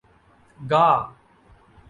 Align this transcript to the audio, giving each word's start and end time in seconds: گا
گا 0.69 0.87